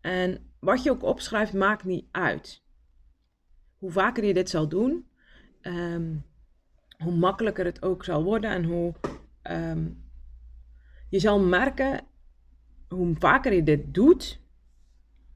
En 0.00 0.50
wat 0.58 0.82
je 0.82 0.90
ook 0.90 1.02
opschrijft, 1.02 1.52
maakt 1.52 1.84
niet 1.84 2.06
uit. 2.10 2.62
Hoe 3.78 3.90
vaker 3.90 4.24
je 4.24 4.34
dit 4.34 4.50
zal 4.50 4.68
doen, 4.68 5.08
um, 5.62 6.24
hoe 6.98 7.14
makkelijker 7.14 7.64
het 7.64 7.82
ook 7.82 8.04
zal 8.04 8.22
worden 8.22 8.50
en 8.50 8.64
hoe 8.64 8.94
je 11.08 11.18
zal 11.18 11.40
merken, 11.40 12.07
hoe 12.88 13.14
vaker 13.18 13.52
je 13.52 13.62
dit 13.62 13.94
doet, 13.94 14.40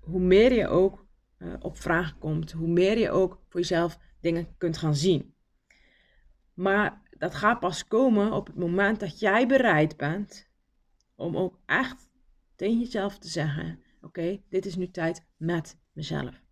hoe 0.01 0.21
meer 0.21 0.53
je 0.53 0.69
ook 0.69 1.07
uh, 1.39 1.55
op 1.59 1.79
vragen 1.79 2.19
komt, 2.19 2.53
hoe 2.53 2.69
meer 2.69 2.99
je 2.99 3.11
ook 3.11 3.41
voor 3.49 3.61
jezelf 3.61 3.99
dingen 4.21 4.55
kunt 4.59 4.77
gaan 4.77 4.95
zien. 4.95 5.35
Maar 6.55 7.03
dat 7.19 7.35
gaat 7.35 7.61
pas 7.61 7.87
komen 7.87 8.33
op 8.33 8.47
het 8.47 8.57
moment 8.57 9.01
dat 9.01 9.19
jij 9.19 9.47
bereid 9.47 9.97
bent 9.97 10.51
om 11.15 11.37
ook 11.37 11.59
echt 11.67 12.11
tegen 12.57 12.79
jezelf 12.79 13.19
te 13.19 13.29
zeggen: 13.29 13.83
Oké, 14.01 14.43
dit 14.49 14.67
is 14.67 14.77
nu 14.77 14.91
tijd 14.91 15.27
met 15.37 15.79
mezelf. 15.93 16.43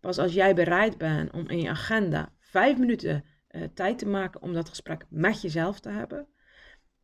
Pas 0.00 0.18
als 0.18 0.32
jij 0.32 0.54
bereid 0.54 0.98
bent 0.98 1.32
om 1.32 1.48
in 1.48 1.60
je 1.60 1.68
agenda 1.68 2.32
vijf 2.40 2.78
minuten 2.78 3.24
uh, 3.50 3.62
tijd 3.74 3.98
te 3.98 4.06
maken 4.06 4.42
om 4.42 4.52
dat 4.52 4.68
gesprek 4.68 5.04
met 5.08 5.40
jezelf 5.40 5.80
te 5.80 5.88
hebben, 5.88 6.28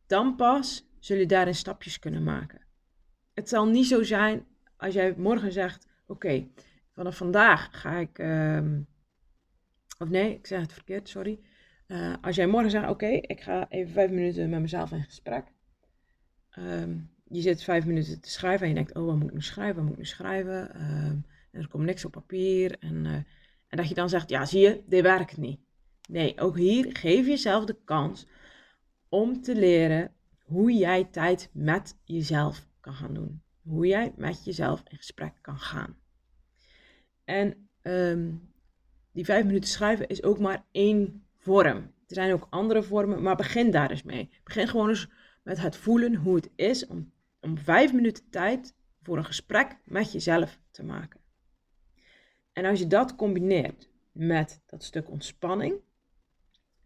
dan 0.07 0.35
pas 0.35 0.87
zul 0.99 1.17
je 1.17 1.25
daarin 1.25 1.55
stapjes 1.55 1.99
kunnen 1.99 2.23
maken. 2.23 2.64
Het 3.35 3.49
zal 3.49 3.67
niet 3.67 3.85
zo 3.85 4.03
zijn 4.03 4.45
als 4.77 4.93
jij 4.93 5.13
morgen 5.17 5.51
zegt: 5.51 5.87
Oké, 6.07 6.47
vanaf 6.93 7.17
vandaag 7.17 7.69
ga 7.71 7.97
ik. 7.97 8.19
Uh, 8.19 8.61
of 9.99 10.09
nee, 10.09 10.33
ik 10.33 10.47
zeg 10.47 10.61
het 10.61 10.73
verkeerd, 10.73 11.09
sorry. 11.09 11.39
Uh, 11.87 12.13
als 12.21 12.35
jij 12.35 12.47
morgen 12.47 12.71
zegt, 12.71 12.89
oké, 12.89 13.07
ik 13.07 13.41
ga 13.41 13.69
even 13.69 13.93
vijf 13.93 14.09
minuten 14.09 14.49
met 14.49 14.61
mezelf 14.61 14.91
in 14.91 15.03
gesprek. 15.03 15.43
Um, 16.59 17.09
je 17.23 17.41
zit 17.41 17.63
vijf 17.63 17.85
minuten 17.85 18.21
te 18.21 18.29
schrijven 18.29 18.61
en 18.61 18.67
je 18.67 18.75
denkt, 18.75 18.95
oh, 18.95 19.05
wat 19.05 19.15
moet 19.15 19.27
ik 19.27 19.33
nu 19.33 19.41
schrijven, 19.41 19.75
wat 19.75 19.83
moet 19.83 19.93
ik 19.93 19.97
nu 19.97 20.05
schrijven? 20.05 20.81
Um, 20.81 21.25
en 21.51 21.61
er 21.61 21.67
komt 21.67 21.85
niks 21.85 22.05
op 22.05 22.11
papier. 22.11 22.79
En, 22.79 23.05
uh, 23.05 23.13
en 23.67 23.77
dat 23.77 23.87
je 23.87 23.93
dan 23.95 24.09
zegt, 24.09 24.29
ja, 24.29 24.45
zie 24.45 24.61
je, 24.61 24.83
dit 24.87 25.01
werkt 25.01 25.37
niet. 25.37 25.59
Nee, 26.09 26.39
ook 26.39 26.57
hier 26.57 26.97
geef 26.97 27.27
jezelf 27.27 27.65
de 27.65 27.77
kans 27.85 28.27
om 29.09 29.41
te 29.41 29.55
leren 29.55 30.11
hoe 30.43 30.73
jij 30.73 31.03
tijd 31.03 31.49
met 31.53 31.97
jezelf 32.03 32.67
gaan 32.93 33.13
doen. 33.13 33.41
Hoe 33.61 33.87
jij 33.87 34.13
met 34.15 34.45
jezelf 34.45 34.83
in 34.87 34.97
gesprek 34.97 35.33
kan 35.41 35.59
gaan. 35.59 35.97
En 37.23 37.69
um, 37.81 38.53
die 39.11 39.25
vijf 39.25 39.45
minuten 39.45 39.69
schrijven 39.69 40.07
is 40.07 40.23
ook 40.23 40.39
maar 40.39 40.65
één 40.71 41.25
vorm. 41.37 41.77
Er 42.07 42.15
zijn 42.15 42.33
ook 42.33 42.47
andere 42.49 42.83
vormen, 42.83 43.21
maar 43.21 43.35
begin 43.35 43.71
daar 43.71 43.91
eens 43.91 44.03
mee. 44.03 44.29
Begin 44.43 44.67
gewoon 44.67 44.89
eens 44.89 45.09
met 45.43 45.61
het 45.61 45.75
voelen 45.75 46.15
hoe 46.15 46.35
het 46.35 46.49
is 46.55 46.87
om, 46.87 47.11
om 47.39 47.57
vijf 47.57 47.93
minuten 47.93 48.29
tijd 48.29 48.75
voor 49.01 49.17
een 49.17 49.25
gesprek 49.25 49.77
met 49.83 50.11
jezelf 50.11 50.59
te 50.71 50.83
maken. 50.83 51.19
En 52.53 52.65
als 52.65 52.79
je 52.79 52.87
dat 52.87 53.15
combineert 53.15 53.89
met 54.11 54.61
dat 54.65 54.83
stuk 54.83 55.09
ontspanning, 55.09 55.75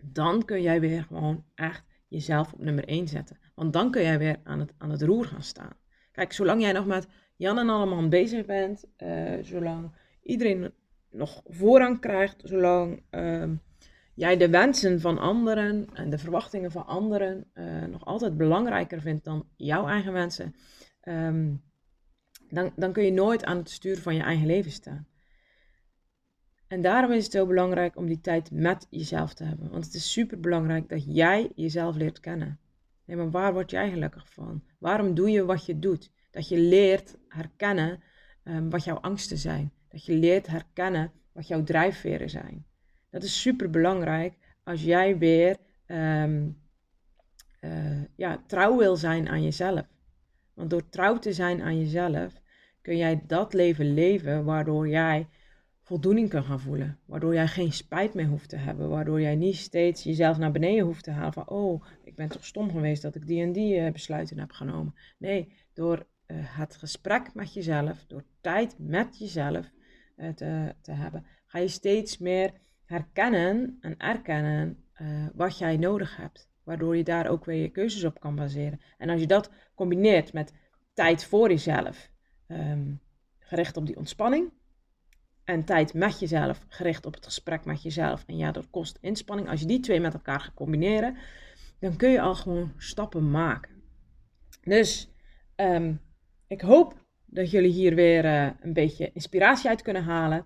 dan 0.03 0.45
kun 0.45 0.61
jij 0.61 0.79
weer 0.79 1.03
gewoon 1.03 1.45
echt 1.55 1.83
jezelf 2.07 2.53
op 2.53 2.59
nummer 2.59 2.87
1 2.87 3.07
zetten. 3.07 3.39
Want 3.55 3.73
dan 3.73 3.91
kun 3.91 4.01
jij 4.01 4.19
weer 4.19 4.39
aan 4.43 4.59
het, 4.59 4.73
aan 4.77 4.89
het 4.89 5.01
roer 5.01 5.25
gaan 5.25 5.43
staan. 5.43 5.77
Kijk, 6.19 6.33
zolang 6.33 6.61
jij 6.61 6.71
nog 6.71 6.85
met 6.85 7.07
Jan 7.35 7.57
en 7.57 7.69
allemaal 7.69 8.07
bezig 8.07 8.45
bent, 8.45 8.85
uh, 8.97 9.33
zolang 9.41 9.91
iedereen 10.23 10.73
nog 11.11 11.41
voorrang 11.45 11.99
krijgt, 11.99 12.41
zolang 12.43 13.03
uh, 13.11 13.43
jij 14.13 14.37
de 14.37 14.49
wensen 14.49 15.01
van 15.01 15.17
anderen 15.17 15.87
en 15.93 16.09
de 16.09 16.17
verwachtingen 16.17 16.71
van 16.71 16.85
anderen 16.85 17.45
uh, 17.53 17.85
nog 17.85 18.05
altijd 18.05 18.37
belangrijker 18.37 19.01
vindt 19.01 19.25
dan 19.25 19.47
jouw 19.55 19.87
eigen 19.87 20.13
wensen, 20.13 20.55
um, 21.03 21.61
dan, 22.49 22.71
dan 22.75 22.91
kun 22.91 23.03
je 23.03 23.11
nooit 23.11 23.45
aan 23.45 23.57
het 23.57 23.69
sturen 23.69 24.01
van 24.01 24.15
je 24.15 24.23
eigen 24.23 24.47
leven 24.47 24.71
staan. 24.71 25.07
En 26.67 26.81
daarom 26.81 27.11
is 27.11 27.23
het 27.23 27.33
zo 27.33 27.45
belangrijk 27.45 27.95
om 27.95 28.05
die 28.05 28.21
tijd 28.21 28.51
met 28.51 28.87
jezelf 28.89 29.33
te 29.33 29.43
hebben. 29.43 29.69
Want 29.69 29.85
het 29.85 29.93
is 29.93 30.11
super 30.11 30.39
belangrijk 30.39 30.89
dat 30.89 31.15
jij 31.15 31.51
jezelf 31.55 31.95
leert 31.95 32.19
kennen. 32.19 32.59
Nee, 33.09 33.17
maar 33.17 33.31
waar 33.31 33.53
word 33.53 33.71
jij 33.71 33.89
gelukkig 33.89 34.29
van? 34.29 34.63
Waarom 34.77 35.13
doe 35.13 35.29
je 35.29 35.45
wat 35.45 35.65
je 35.65 35.79
doet? 35.79 36.11
Dat 36.31 36.47
je 36.47 36.57
leert 36.57 37.17
herkennen 37.27 38.03
ehm, 38.43 38.69
wat 38.69 38.83
jouw 38.83 38.95
angsten 38.95 39.37
zijn. 39.37 39.71
Dat 39.87 40.05
je 40.05 40.13
leert 40.13 40.47
herkennen 40.47 41.11
wat 41.31 41.47
jouw 41.47 41.63
drijfveren 41.63 42.29
zijn. 42.29 42.65
Dat 43.09 43.23
is 43.23 43.41
super 43.41 43.69
belangrijk 43.69 44.33
als 44.63 44.83
jij 44.83 45.17
weer 45.17 45.57
um, 45.87 46.61
uh, 47.61 48.03
ja, 48.15 48.43
trouw 48.47 48.77
wil 48.77 48.95
zijn 48.95 49.29
aan 49.29 49.43
jezelf. 49.43 49.87
Want 50.53 50.69
door 50.69 50.89
trouw 50.89 51.19
te 51.19 51.33
zijn 51.33 51.61
aan 51.61 51.79
jezelf 51.79 52.41
kun 52.81 52.97
jij 52.97 53.23
dat 53.27 53.53
leven 53.53 53.93
leven 53.93 54.43
waardoor 54.43 54.87
jij 54.87 55.27
voldoening 55.89 56.29
kan 56.29 56.43
gaan 56.43 56.59
voelen. 56.59 56.99
Waardoor 57.05 57.33
jij 57.33 57.47
geen 57.47 57.73
spijt 57.73 58.13
meer 58.13 58.25
hoeft 58.27 58.49
te 58.49 58.55
hebben. 58.55 58.89
Waardoor 58.89 59.21
jij 59.21 59.35
niet 59.35 59.55
steeds 59.55 60.03
jezelf 60.03 60.37
naar 60.37 60.51
beneden 60.51 60.85
hoeft 60.85 61.03
te 61.03 61.11
halen 61.11 61.33
van, 61.33 61.47
oh, 61.49 61.83
ik 62.03 62.15
ben 62.15 62.27
toch 62.27 62.45
stom 62.45 62.71
geweest 62.71 63.01
dat 63.01 63.15
ik 63.15 63.27
die 63.27 63.41
en 63.41 63.51
die 63.51 63.79
uh, 63.79 63.91
besluiten 63.91 64.39
heb 64.39 64.51
genomen. 64.51 64.95
Nee, 65.17 65.53
door 65.73 65.97
uh, 65.97 66.37
het 66.41 66.75
gesprek 66.75 67.33
met 67.33 67.53
jezelf, 67.53 68.05
door 68.07 68.23
tijd 68.41 68.75
met 68.77 69.17
jezelf 69.17 69.71
uh, 70.17 70.29
te, 70.29 70.75
te, 70.81 70.91
hebben, 70.91 71.25
ga 71.45 71.59
je 71.59 71.67
steeds 71.67 72.17
meer 72.17 72.51
herkennen 72.85 73.77
en 73.81 73.97
erkennen 73.97 74.83
wat 75.33 75.57
jij 75.57 75.77
nodig 75.77 76.17
hebt. 76.17 76.49
Waardoor 76.63 76.97
je 76.97 77.03
daar 77.03 77.27
ook 77.27 77.45
weer 77.45 77.61
je 77.61 77.69
keuzes 77.69 78.03
op 78.03 78.19
kan 78.19 78.35
baseren. 78.35 78.81
En 78.97 79.09
als 79.09 79.19
je 79.19 79.27
dat 79.27 79.51
combineert 79.75 80.33
met 80.33 80.53
tijd 80.93 81.23
voor 81.23 81.49
jezelf, 81.49 82.11
um, 82.47 82.99
gericht 83.39 83.77
op 83.77 83.85
die 83.85 83.97
ontspanning, 83.97 84.51
en 85.49 85.63
tijd 85.63 85.93
met 85.93 86.19
jezelf, 86.19 86.65
gericht 86.67 87.05
op 87.05 87.13
het 87.13 87.25
gesprek 87.25 87.65
met 87.65 87.83
jezelf. 87.83 88.23
En 88.27 88.37
ja, 88.37 88.51
dat 88.51 88.69
kost 88.69 88.97
inspanning. 89.01 89.49
Als 89.49 89.59
je 89.59 89.65
die 89.65 89.79
twee 89.79 89.99
met 89.99 90.13
elkaar 90.13 90.39
gaat 90.39 90.53
combineren, 90.53 91.17
dan 91.79 91.95
kun 91.95 92.09
je 92.09 92.21
al 92.21 92.35
gewoon 92.35 92.73
stappen 92.77 93.31
maken. 93.31 93.71
Dus 94.63 95.11
um, 95.55 96.01
ik 96.47 96.61
hoop 96.61 96.95
dat 97.25 97.51
jullie 97.51 97.71
hier 97.71 97.95
weer 97.95 98.25
uh, 98.25 98.49
een 98.61 98.73
beetje 98.73 99.11
inspiratie 99.13 99.69
uit 99.69 99.81
kunnen 99.81 100.03
halen. 100.03 100.45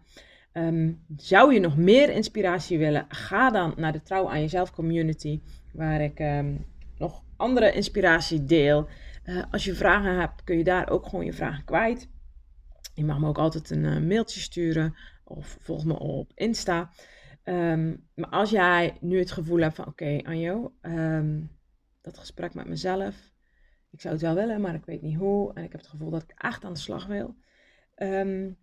Um, 0.54 1.06
zou 1.18 1.54
je 1.54 1.60
nog 1.60 1.78
meer 1.78 2.10
inspiratie 2.10 2.78
willen? 2.78 3.06
Ga 3.08 3.50
dan 3.50 3.74
naar 3.78 3.92
de 3.92 4.02
Trouw 4.02 4.30
aan 4.30 4.42
Jezelf 4.42 4.72
community, 4.72 5.42
waar 5.74 6.02
ik 6.02 6.20
um, 6.20 6.66
nog 6.98 7.24
andere 7.38 7.72
inspiratie 7.72 8.46
deel. 8.46 8.88
Uh, 9.26 9.44
als 9.52 9.64
je 9.64 9.76
vragen 9.76 10.20
hebt, 10.20 10.44
kun 10.44 10.58
je 10.58 10.64
daar 10.64 10.90
ook 10.90 11.06
gewoon 11.06 11.26
je 11.26 11.34
vragen 11.34 11.66
kwijt. 11.66 12.10
Je 12.94 13.06
mag 13.06 13.20
me 13.20 13.28
ook 13.28 13.38
altijd 13.38 13.70
een 13.70 13.84
uh, 13.84 14.00
mailtje 14.00 14.40
sturen 14.40 14.96
of 15.24 15.58
volg 15.60 15.86
me 15.86 16.00
op 16.00 16.32
Insta. 16.36 16.92
Um, 17.44 18.08
maar 18.16 18.30
als 18.30 18.50
jij 18.50 18.98
nu 19.02 19.20
het 19.20 19.32
gevoel 19.32 19.60
hebt 19.60 19.76
van 19.76 19.88
oké, 19.88 20.20
Anjo, 20.24 20.74
um, 20.82 21.52
dat 22.02 22.18
gesprek 22.18 22.54
met 22.54 22.68
mezelf, 22.68 23.32
ik 23.90 24.02
zou 24.02 24.14
het 24.14 24.24
wel 24.24 24.36
willen, 24.36 24.62
maar 24.62 24.74
ik 24.74 24.86
weet 24.86 25.02
niet 25.02 25.18
hoe. 25.18 25.54
En 25.54 25.64
ik 25.64 25.72
heb 25.72 25.82
het 25.82 25.90
gevoel 25.90 26.10
dat 26.10 26.24
ik 26.24 26.34
echt 26.36 26.64
aan 26.64 26.74
de 26.74 26.80
slag 26.80 27.06
wil. 27.06 27.36
Um, 27.96 28.58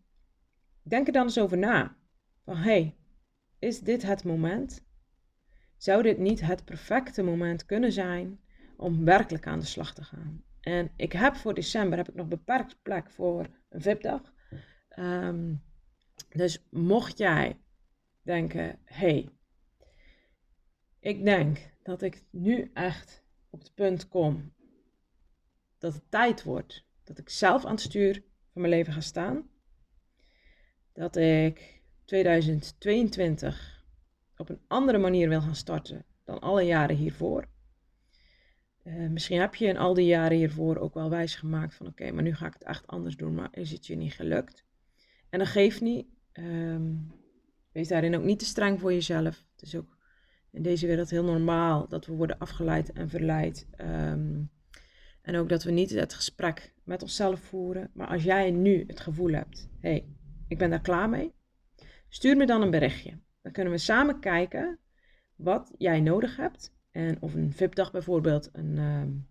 denk 0.83 1.07
er 1.07 1.13
dan 1.13 1.23
eens 1.23 1.39
over 1.39 1.59
na. 1.59 1.97
Van 2.45 2.57
hey, 2.57 2.97
is 3.59 3.81
dit 3.81 4.03
het 4.03 4.25
moment? 4.25 4.87
Zou 5.77 6.03
dit 6.03 6.19
niet 6.19 6.41
het 6.41 6.65
perfecte 6.65 7.23
moment 7.23 7.67
kunnen 7.67 7.93
zijn 7.93 8.41
om 8.77 9.05
werkelijk 9.05 9.47
aan 9.47 9.59
de 9.59 9.67
slag 9.67 9.95
te 9.95 10.05
gaan? 10.05 10.45
En 10.61 10.91
ik 10.97 11.13
heb 11.13 11.37
voor 11.37 11.55
december 11.55 11.99
heb 11.99 12.09
ik 12.09 12.15
nog 12.15 12.29
beperkt 12.29 12.83
plek 12.83 13.11
voor 13.11 13.49
een 13.69 13.81
VIP-dag. 13.81 14.33
Um, 14.99 15.63
dus 16.29 16.67
mocht 16.71 17.19
jij 17.19 17.61
denken, 18.23 18.79
hey, 18.85 19.29
ik 21.01 21.25
denk 21.25 21.73
dat 21.83 22.03
ik 22.03 22.23
nu 22.31 22.71
echt 22.75 23.25
op 23.51 23.59
het 23.61 23.75
punt 23.75 24.09
kom 24.09 24.53
dat 25.79 25.95
het 25.95 26.11
tijd 26.11 26.43
wordt 26.43 26.85
dat 27.05 27.19
ik 27.19 27.29
zelf 27.29 27.65
aan 27.65 27.71
het 27.71 27.81
stuur 27.81 28.15
van 28.53 28.61
mijn 28.63 28.75
leven 28.75 28.93
ga 28.93 29.01
staan. 29.01 29.49
Dat 30.93 31.17
ik 31.17 31.83
2022 32.05 33.85
op 34.37 34.49
een 34.49 34.61
andere 34.67 34.99
manier 34.99 35.29
wil 35.29 35.41
gaan 35.41 35.55
starten 35.55 36.05
dan 36.25 36.41
alle 36.41 36.63
jaren 36.63 36.97
hiervoor. 36.97 37.49
Uh, 38.91 39.09
misschien 39.09 39.41
heb 39.41 39.55
je 39.55 39.67
in 39.67 39.77
al 39.77 39.95
die 39.95 40.07
jaren 40.07 40.37
hiervoor 40.37 40.77
ook 40.77 40.95
wel 40.95 41.11
wijs 41.11 41.35
gemaakt 41.35 41.75
van 41.75 41.87
oké, 41.87 42.11
maar 42.11 42.23
nu 42.23 42.35
ga 42.35 42.47
ik 42.47 42.53
het 42.53 42.65
echt 42.65 42.87
anders 42.87 43.17
doen, 43.17 43.35
maar 43.35 43.49
is 43.51 43.71
het 43.71 43.87
je 43.87 43.97
niet 43.97 44.13
gelukt? 44.13 44.65
En 45.29 45.39
dat 45.39 45.49
geeft 45.49 45.81
niet. 45.81 46.07
Um, 46.33 47.13
wees 47.73 47.89
daarin 47.89 48.17
ook 48.17 48.25
niet 48.25 48.39
te 48.39 48.45
streng 48.45 48.81
voor 48.81 48.93
jezelf. 48.93 49.47
Het 49.53 49.63
is 49.63 49.77
ook 49.77 49.97
in 50.51 50.63
deze 50.63 50.87
wereld 50.87 51.11
heel 51.11 51.25
normaal 51.25 51.89
dat 51.89 52.07
we 52.07 52.13
worden 52.13 52.39
afgeleid 52.39 52.93
en 52.93 53.09
verleid. 53.09 53.69
Um, 53.81 54.51
en 55.23 55.37
ook 55.37 55.49
dat 55.49 55.63
we 55.63 55.71
niet 55.71 55.91
het 55.91 56.15
gesprek 56.15 56.75
met 56.85 57.03
onszelf 57.03 57.41
voeren. 57.41 57.91
Maar 57.95 58.09
als 58.09 58.23
jij 58.23 58.51
nu 58.51 58.85
het 58.87 59.01
gevoel 59.01 59.33
hebt, 59.33 59.69
hé, 59.81 59.91
hey, 59.91 60.09
ik 60.49 60.59
ben 60.59 60.71
daar 60.71 60.81
klaar 60.81 61.09
mee. 61.09 61.33
Stuur 62.09 62.37
me 62.37 62.47
dan 62.47 62.63
een 62.63 62.71
berichtje. 62.71 63.19
Dan 63.43 63.53
kunnen 63.53 63.73
we 63.73 63.79
samen 63.79 64.21
kijken 64.21 64.79
wat 65.37 65.75
jij 65.79 66.01
nodig 66.01 66.37
hebt. 66.37 66.79
En 66.91 67.17
of 67.21 67.35
een 67.35 67.53
VIP-dag 67.53 67.93
bijvoorbeeld 67.93 68.49
een, 68.53 68.79
um, 68.79 69.29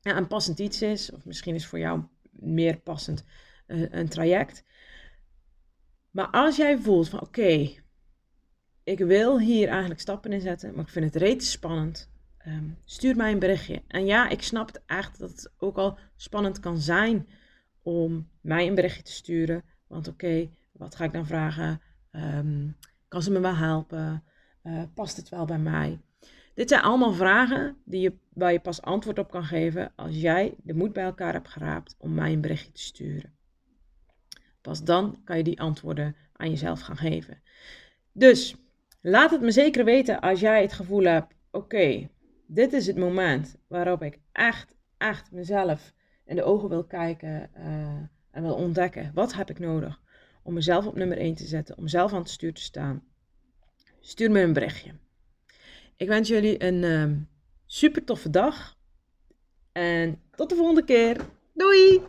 ja, 0.00 0.16
een 0.16 0.26
passend 0.26 0.58
iets 0.58 0.82
is. 0.82 1.12
Of 1.12 1.24
misschien 1.24 1.54
is 1.54 1.66
voor 1.66 1.78
jou 1.78 2.02
meer 2.30 2.78
passend 2.78 3.24
uh, 3.66 3.86
een 3.90 4.08
traject. 4.08 4.64
Maar 6.10 6.26
als 6.26 6.56
jij 6.56 6.78
voelt 6.78 7.08
van 7.08 7.20
oké, 7.20 7.70
ik 8.84 8.98
wil 8.98 9.40
hier 9.40 9.68
eigenlijk 9.68 10.00
stappen 10.00 10.32
in 10.32 10.40
zetten, 10.40 10.74
maar 10.74 10.84
ik 10.84 10.90
vind 10.90 11.04
het 11.04 11.22
reeds 11.22 11.50
spannend. 11.50 12.12
Um, 12.46 12.78
stuur 12.84 13.16
mij 13.16 13.32
een 13.32 13.38
berichtje. 13.38 13.82
En 13.88 14.06
ja, 14.06 14.28
ik 14.28 14.42
snap 14.42 14.66
het 14.66 14.82
echt 14.86 15.18
dat 15.18 15.30
het 15.30 15.52
ook 15.58 15.76
al 15.76 15.98
spannend 16.16 16.60
kan 16.60 16.78
zijn 16.78 17.28
om 17.82 18.28
mij 18.40 18.66
een 18.66 18.74
berichtje 18.74 19.02
te 19.02 19.12
sturen. 19.12 19.64
Want 19.86 20.08
oké, 20.08 20.50
wat 20.72 20.94
ga 20.94 21.04
ik 21.04 21.12
dan 21.12 21.26
vragen? 21.26 21.80
Um, 22.12 22.76
kan 23.08 23.22
ze 23.22 23.30
me 23.30 23.40
wel 23.40 23.56
helpen? 23.56 24.24
Uh, 24.62 24.82
past 24.94 25.16
het 25.16 25.28
wel 25.28 25.44
bij 25.44 25.58
mij? 25.58 26.00
Dit 26.54 26.68
zijn 26.68 26.82
allemaal 26.82 27.12
vragen 27.12 27.76
die 27.84 28.00
je, 28.00 28.12
waar 28.32 28.52
je 28.52 28.60
pas 28.60 28.82
antwoord 28.82 29.18
op 29.18 29.30
kan 29.30 29.44
geven 29.44 29.92
als 29.96 30.20
jij 30.20 30.54
de 30.62 30.74
moed 30.74 30.92
bij 30.92 31.04
elkaar 31.04 31.32
hebt 31.32 31.48
geraapt 31.48 31.96
om 31.98 32.14
mij 32.14 32.32
een 32.32 32.40
berichtje 32.40 32.72
te 32.72 32.82
sturen. 32.82 33.32
Pas 34.60 34.84
dan 34.84 35.20
kan 35.24 35.36
je 35.36 35.42
die 35.42 35.60
antwoorden 35.60 36.16
aan 36.32 36.50
jezelf 36.50 36.80
gaan 36.80 36.96
geven. 36.96 37.42
Dus 38.12 38.56
laat 39.00 39.30
het 39.30 39.40
me 39.40 39.50
zeker 39.50 39.84
weten 39.84 40.20
als 40.20 40.40
jij 40.40 40.62
het 40.62 40.72
gevoel 40.72 41.04
hebt: 41.04 41.34
oké, 41.50 42.08
dit 42.46 42.72
is 42.72 42.86
het 42.86 42.96
moment 42.96 43.56
waarop 43.66 44.02
ik 44.02 44.18
echt, 44.32 44.76
echt 44.96 45.30
mezelf 45.32 45.92
in 46.24 46.36
de 46.36 46.42
ogen 46.42 46.68
wil 46.68 46.84
kijken 46.84 47.50
uh, 47.56 47.64
en 48.30 48.42
wil 48.42 48.54
ontdekken. 48.54 49.10
Wat 49.14 49.34
heb 49.34 49.50
ik 49.50 49.58
nodig 49.58 50.00
om 50.42 50.54
mezelf 50.54 50.86
op 50.86 50.94
nummer 50.94 51.18
1 51.18 51.34
te 51.34 51.46
zetten, 51.46 51.78
om 51.78 51.88
zelf 51.88 52.12
aan 52.12 52.18
het 52.18 52.30
stuur 52.30 52.54
te 52.54 52.62
staan? 52.62 53.02
Stuur 54.00 54.30
me 54.30 54.40
een 54.40 54.52
berichtje. 54.52 54.94
Ik 55.96 56.08
wens 56.08 56.28
jullie 56.28 56.64
een 56.64 56.82
uh, 56.82 57.16
super 57.66 58.04
toffe 58.04 58.30
dag. 58.30 58.76
En 59.72 60.22
tot 60.36 60.48
de 60.48 60.54
volgende 60.54 60.84
keer. 60.84 61.16
Doei! 61.52 62.02